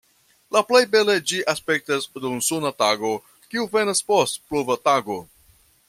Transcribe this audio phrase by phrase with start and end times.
[0.55, 3.13] La plej bele ĝi aspektas dum suna tago,
[3.53, 5.21] kiu venas post pluva tago.